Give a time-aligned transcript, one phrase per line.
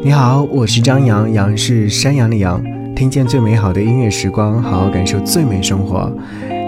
[0.00, 2.62] 你好，我是张扬，杨是山羊的羊。
[2.94, 6.10] 听见最美好的音乐时光，好好感受最美生活。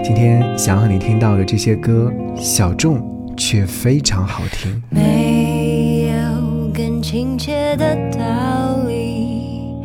[0.03, 2.99] 今天想和你听到的这些歌，小众
[3.37, 4.83] 却非常好听。
[4.89, 9.75] 没有更亲切的道理，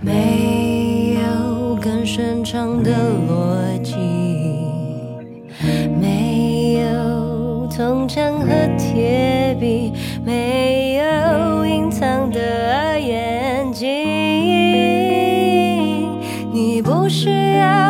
[0.00, 2.92] 没有更顺畅的
[3.26, 3.96] 逻辑，
[6.00, 8.46] 没有铜墙和
[8.76, 9.90] 铁壁，
[10.24, 10.73] 没
[17.54, 17.83] 不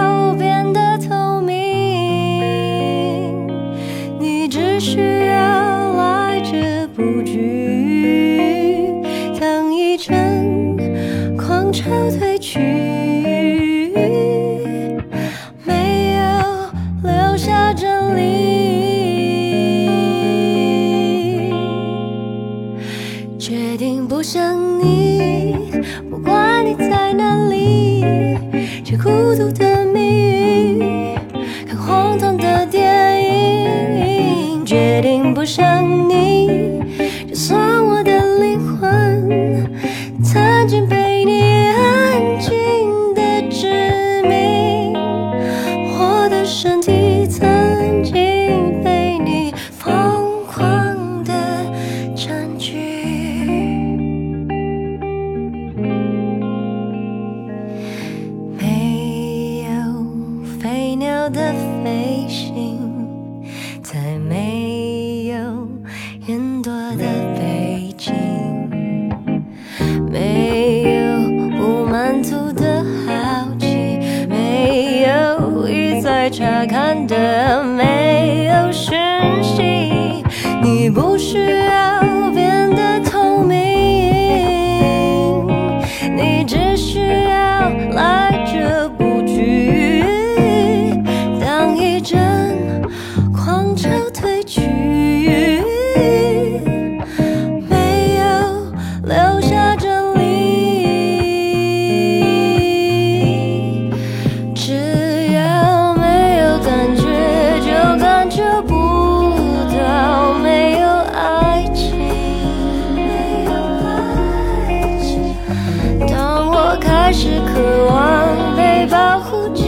[117.16, 119.63] 是渴望被保护，着。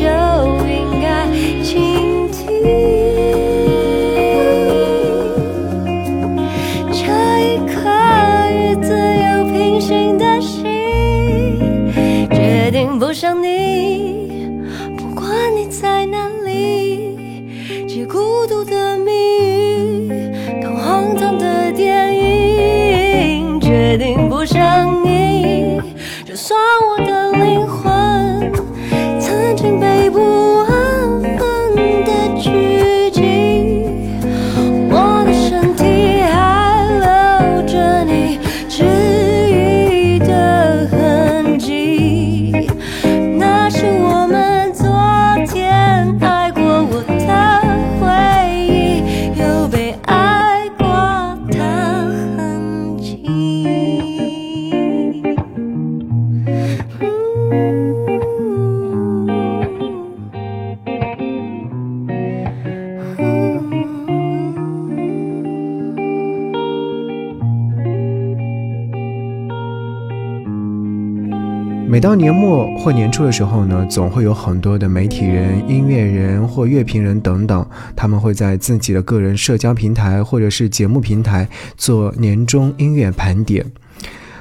[72.06, 83.66] 到年末或年初的时候呢，总会有很多的媒体人、音乐人或乐评人等等，他们会在自己的个人社交平台或者是节目平台做年终音乐盘点。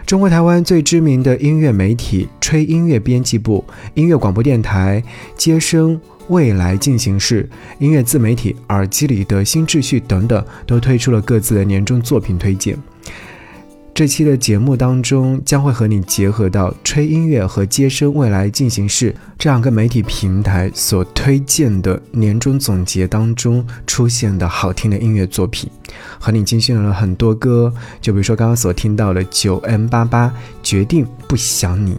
[0.06, 3.66] 中国台湾最知名的音乐媒体吹音乐编辑部、
[3.96, 5.03] 音乐广播电台、
[5.36, 7.50] 接生、未来进行式、
[7.80, 12.78] 音乐自媒体耳机里的新秩序等等，都推出了各自的年终作品推荐。
[13.96, 25.72] 这期的节目当中，将会和你结合到吹音乐和接生未来进行式这两个媒体平台所推荐的年终总结当中出现的好听的音乐作品，
[26.20, 30.30] 和你精选了很多歌，就比如说刚刚所听到的九 M 八八
[30.62, 31.98] 决定不想你。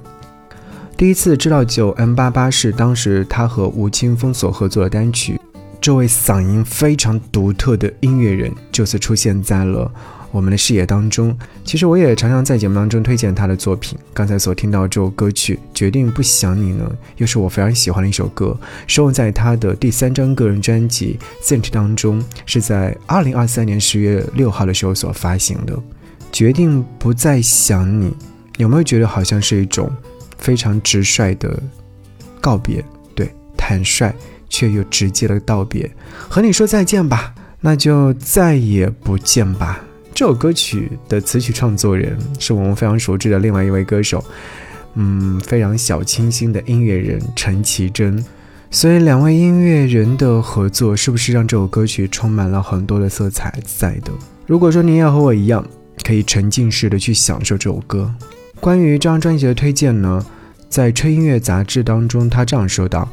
[0.99, 5.41] 第一次知道九 M 八八是当时他和吴青峰所合作的单曲，
[5.81, 9.91] 这位嗓音非常独特的音乐人就此出现在了
[10.31, 11.37] 我们的视野当中。
[11.65, 13.99] 其实我也常常在节目当中推荐他的作品。
[14.15, 25.77] 刚才所听到这首歌曲《决定不想你》呢，又是我非常喜欢的一首歌，收录在他的第三张个人专辑《Cent》当中，是在二零二三年十月六号的时候所发行的。
[26.33, 28.15] 决定不再想你，
[28.59, 29.91] 有没有觉得好像是一种
[30.37, 31.59] 非常直率的
[32.41, 32.85] 告别？
[33.15, 34.15] 对，坦率
[34.49, 35.91] 却又直接的道别，
[36.29, 39.81] 和你说再见吧，那就再也不见吧。
[40.17, 44.25] 这首歌曲的词曲创作人是我们非常熟知的另外一位歌手，
[44.95, 48.25] 嗯，非常小清新的音乐人陈绮贞。
[48.71, 54.11] 所以两位音乐人的合作，是不是让这首歌曲充满了很多的色彩在的？
[54.47, 55.63] 如果说你也和我一样，
[56.03, 58.11] 可以沉浸式的去享受这首歌。
[58.59, 60.25] 关于这张专辑的推荐呢，
[60.71, 63.07] 在《吹音乐》杂志当中，他这样说道：“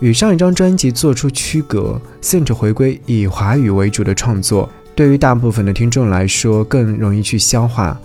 [0.00, 4.66] 与上一张专辑做出区隔，Saint 回归以华语为主的创作。”
[4.98, 7.96] 对于大部分的听众来说，更容易去消化，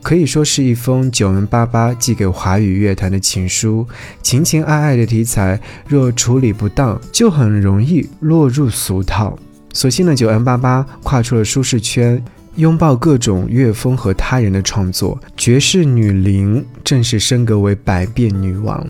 [0.00, 3.86] 可以说是一封九恩八八寄给华语乐坛的情书。
[4.22, 9.38] 情情爱爱的题材，若处理不当，就很容易落入俗套。
[9.74, 12.24] 所幸呢，九恩八八跨出了舒适圈，
[12.56, 15.20] 拥抱各种乐风和他人的创作。
[15.36, 18.88] 爵士女伶正式升格为百变女王。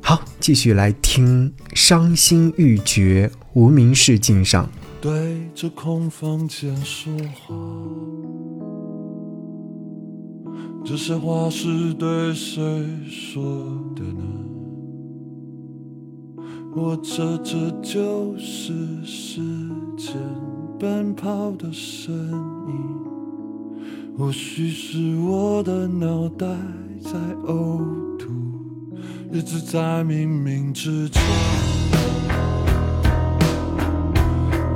[0.00, 4.66] 好，继续来听《伤心欲绝》，无名氏敬上。
[5.02, 7.56] 对着空房间说话，
[10.84, 12.62] 这些话是对谁
[13.10, 13.42] 说
[13.96, 14.22] 的呢？
[16.76, 19.40] 我这这就是时
[19.96, 20.16] 间
[20.78, 22.14] 奔跑的声
[22.68, 24.16] 音？
[24.16, 26.46] 或许是我的脑袋
[27.00, 27.10] 在
[27.48, 27.80] 呕
[28.16, 28.28] 吐，
[29.32, 31.20] 日子在冥冥之中。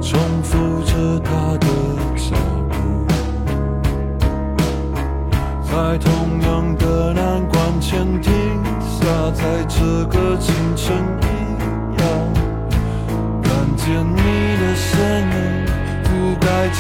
[0.09, 1.67] 重复着他的
[2.15, 2.37] 脚
[2.71, 2.75] 步，
[5.65, 8.33] 在同样的难关前停
[8.81, 9.05] 下，
[9.35, 11.25] 在这个清晨一
[12.01, 12.07] 样，
[13.43, 15.35] 看见你的身影
[16.05, 16.07] 覆
[16.39, 16.79] 盖着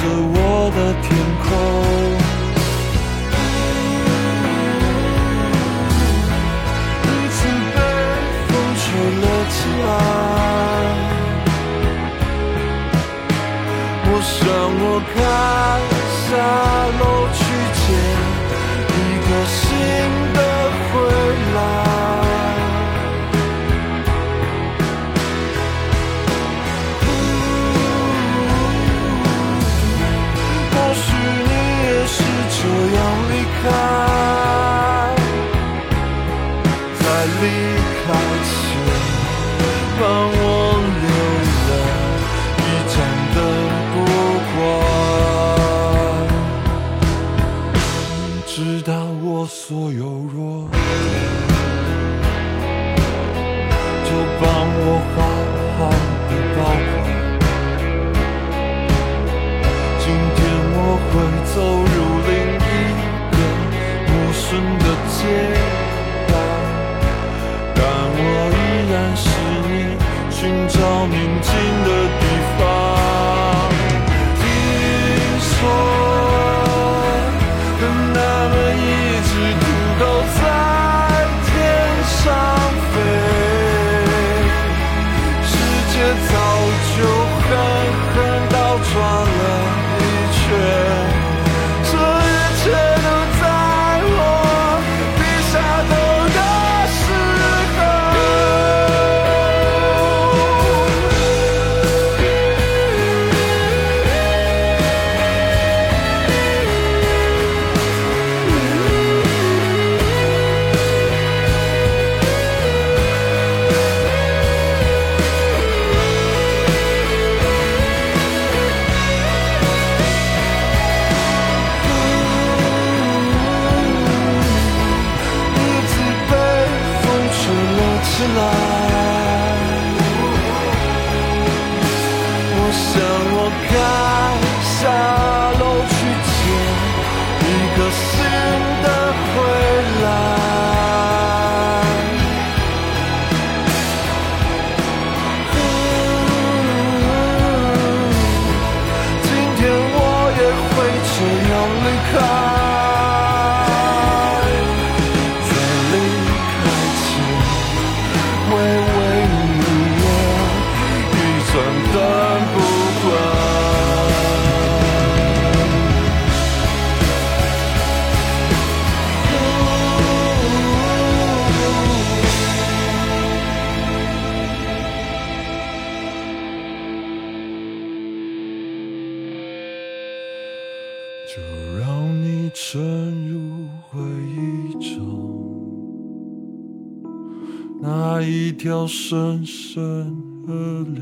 [188.66, 190.12] 一条深深
[190.44, 191.00] 河流，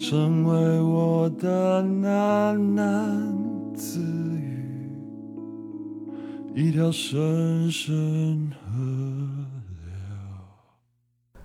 [0.00, 3.16] 成为我的喃喃
[3.76, 4.90] 自语，
[6.56, 8.76] 一条深深河
[9.84, 11.42] 流。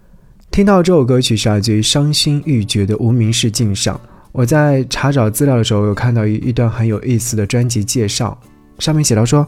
[0.49, 4.01] 听到这首歌曲是来自于伤心欲绝的无名氏敬上。
[4.31, 8.35] 我在查找资料的时候，有看到一一段很有意思的专辑介绍，
[8.79, 9.47] 上面写到说，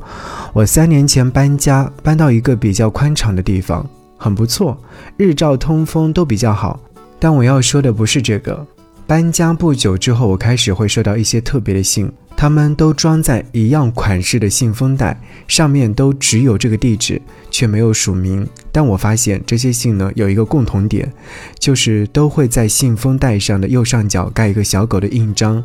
[0.53, 4.77] 我三年前搬家，搬到一个比较宽敞的地方，很不错，
[5.17, 6.79] 日照通风都比较好。
[7.19, 8.65] 但我要说的不是这个。
[9.05, 17.19] 搬家不久之后，我开始会收到一些特别的信，他们都装在一样款式的信封袋，上面都只有这个地址，
[17.49, 18.47] 却没有署名。
[18.71, 21.11] 但我发现这些信呢有一个共同点，
[21.57, 25.63] 就是都会在信封袋上的右上角盖一个小狗的印章，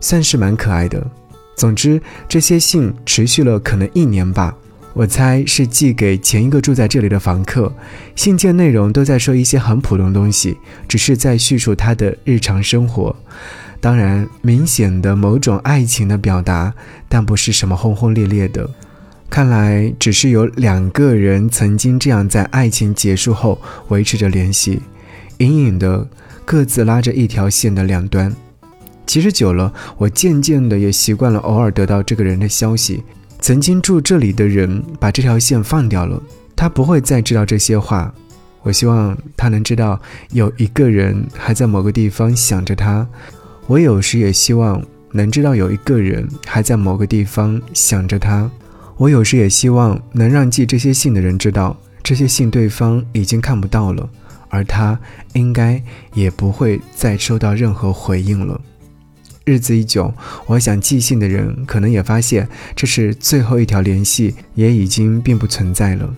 [0.00, 1.06] 算是蛮可爱的。
[1.56, 4.54] 总之，这些信持续了可能一年吧。
[4.92, 7.70] 我猜是寄给前一个住在这里的房客，
[8.14, 13.14] 信件内容都在说一些很普通东西，只是在叙述他的日常生活。
[13.78, 16.72] 当然，明显的某种爱情的表达，
[17.08, 18.68] 但不是什么轰轰烈烈的。
[19.28, 24.80] 看来只是有两个人曾经这样在爱情结束后维持着联系，
[25.38, 26.08] 隐隐的
[26.44, 28.34] 各自拉着一条线的两端。
[29.06, 33.02] 其实久了，我渐渐的也习惯了偶尔得到这个人的消息。
[33.40, 36.20] 曾经住这里的人把这条线放掉了，
[36.56, 38.12] 他不会再知道这些话。
[38.62, 43.06] 我希望他能知道有一个人还在某个地方想着他。
[43.68, 44.82] 我有时也希望
[45.12, 48.50] 能知道有一个人还在某个地方想着他。
[48.96, 54.08] 我有时也希望能让寄这些信的人知道，这些信对方已经看不到了，
[54.48, 54.98] 而他
[55.34, 55.80] 应该
[56.14, 58.60] 也不会再收到任何回应了。
[59.46, 60.12] 日子一久，
[60.46, 66.12] 我想寄信的人可能也发现这是最后一条联系，也已经并不存在了。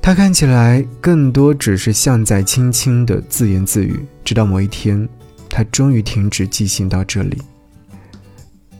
[0.00, 5.08] 他看起来更多只是像在轻轻的自言自语，直到某一天，
[5.50, 7.36] 他终于停止寄信到这里。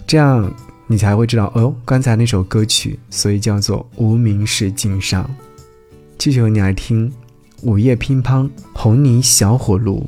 [0.06, 0.54] 这样
[0.86, 5.24] 你才会知道哦，刚才那首歌曲，所以叫做《无名氏敬上》。
[6.16, 7.10] 继续和你来听
[7.62, 10.06] 《午夜乒乓》，红泥小火炉。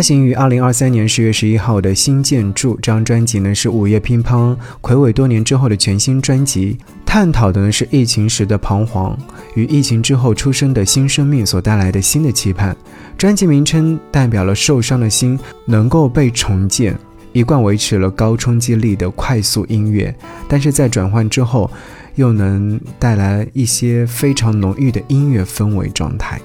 [0.00, 9.14] 发行于二零二三年十月十一号的新建筑这张专辑呢，是午夜乒乓魁伟多年之后的全新专辑，探讨的呢是疫情时的彷徨
[9.54, 12.74] 与疫情之后出生的新生命所带来的新的期盼。
[13.18, 16.98] 专辑名称代表了受伤的心能够被重建，
[17.34, 20.16] 一贯维持了高冲击力的快速音乐，
[20.48, 21.70] 但是在转换之后，
[22.14, 26.40] 又能带来一些非常浓郁的音乐氛围状态。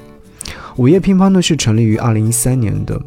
[0.76, 3.02] 午夜乒乓呢是成立于二零一三年的。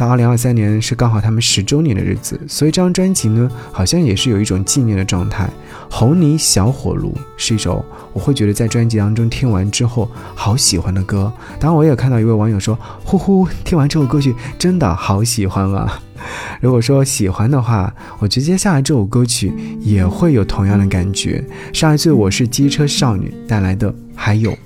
[0.00, 5.46] 到二零二三年是刚好他们十周年的日子，所以这张专辑呢，好像也是有一种纪念的状态。
[5.90, 7.84] 红泥小火炉是一首
[8.14, 11.30] 我会觉得在专辑当中听完之后好喜欢的歌。
[11.58, 16.00] 当然，我也看到一位网友说：“呼呼，听完这首歌曲真的好喜欢啊！”
[16.62, 21.44] 如果说喜欢的话，我觉得接下来这首歌曲也会有同样的感觉。
[21.74, 24.56] 上一次我是机车少女带来的，还有。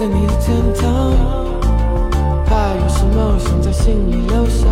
[0.00, 1.12] 在你的天堂，
[2.46, 4.66] 怕有什么想在心里留下？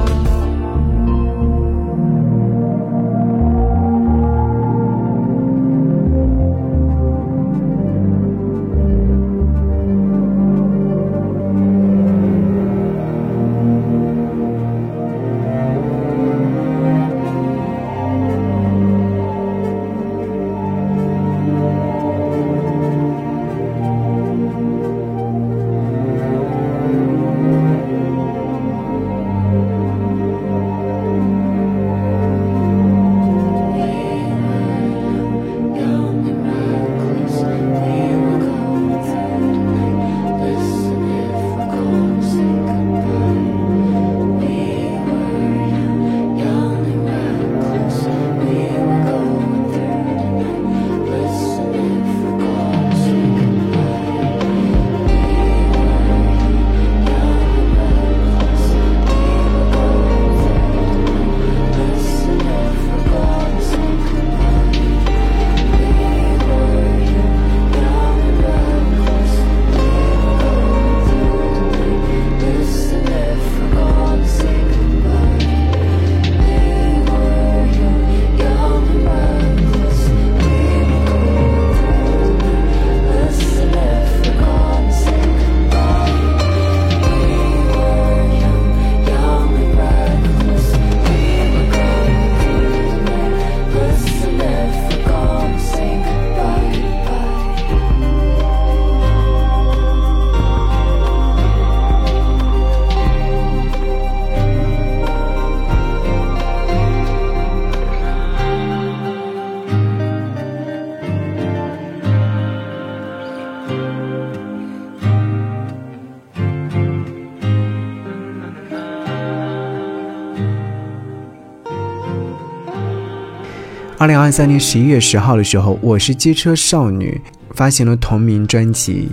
[124.09, 129.07] 零二三年十一月十号的时候，我是机车少女发行了同名专辑。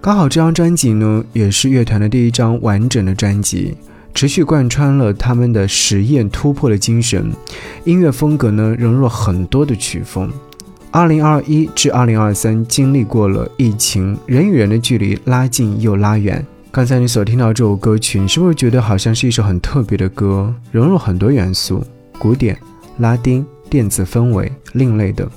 [0.00, 3.76] 刚好这张专辑呢，也是乐团的第一张完整的专辑，
[4.14, 7.30] 持续贯穿了他们的实验突破的精神。
[7.84, 10.32] 音乐风格呢，融入了很多的曲风。
[10.90, 16.42] 二零二一至二零二三经历过了疫情，人与人的距离拉近又拉远。
[16.70, 21.84] 刚才你所听到这首歌曲，你是不是觉得好像是一首很特别的歌，融入很多元素，
[22.18, 22.56] 古典、
[22.96, 25.28] 拉丁、电子氛围，另类的，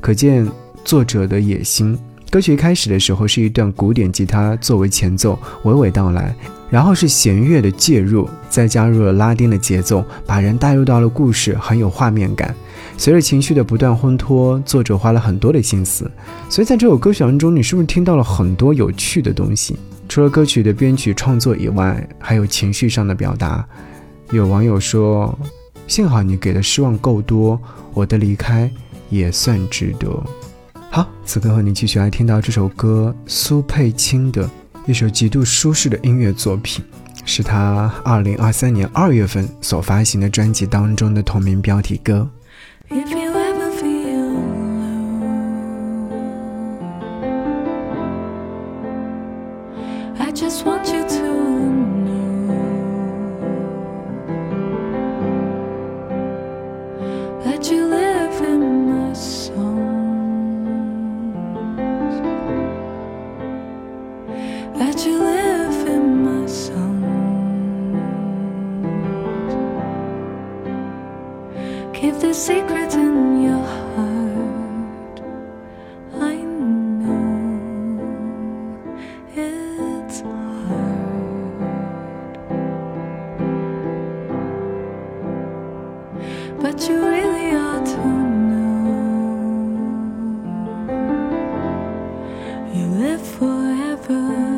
[0.00, 0.46] 可见
[0.84, 1.98] 作者的野心。
[2.30, 6.34] 歌曲一开始的时候是一段古典吉他作为前奏娓娓道来，
[6.68, 12.54] 然后是弦乐的介入，再加入了拉丁的节奏，把人带入到了故事，很有画面感。
[12.98, 16.10] 随着情绪的不断烘托，作者花了很多的心思，
[16.50, 19.78] 所以在这首歌曲当中，你是不是听到了很多有趣的东西？
[20.06, 23.66] 除了歌曲的编曲创作以外，还有情绪上的表达。
[24.32, 25.38] 有网友说
[25.88, 27.60] ：“幸好你给的失望够多，
[27.94, 28.70] 我的离开
[29.08, 30.22] 也算值得。”
[30.90, 34.48] 好，此刻和你继续来听到这首歌，苏佩青的
[34.86, 36.84] 一首极度舒适的音乐作品，
[37.24, 42.28] 是他二零二三年二月份所发行的专辑当中的同名标题歌。
[93.08, 94.57] live forever.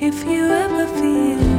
[0.00, 1.57] if you ever feel